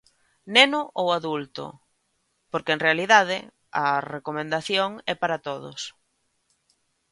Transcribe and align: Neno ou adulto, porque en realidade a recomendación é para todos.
Neno 0.55 0.81
ou 1.01 1.07
adulto, 1.19 1.65
porque 2.51 2.71
en 2.75 2.83
realidade 2.87 3.37
a 3.83 3.85
recomendación 4.15 4.89
é 5.13 5.15
para 5.21 5.41
todos. 5.47 5.79